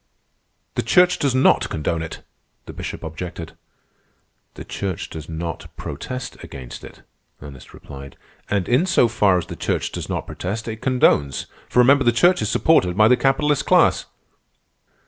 [0.73, 2.23] "The Church does not condone it,"
[2.65, 3.53] the Bishop objected.
[4.55, 7.03] "The Church does not protest against it,"
[7.39, 8.17] Ernest replied.
[8.49, 12.11] "And in so far as the Church does not protest, it condones, for remember the
[12.11, 14.07] Church is supported by the capitalist class."